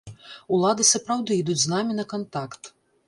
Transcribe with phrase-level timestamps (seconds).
[0.57, 2.63] Улады сапраўды ідуць з намі на кантакт.